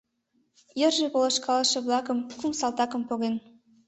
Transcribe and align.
Йырже 0.79 1.07
полышкалыше-влакым, 1.13 2.17
кум 2.39 2.51
салтакым 2.59 3.01
поген. 3.09 3.35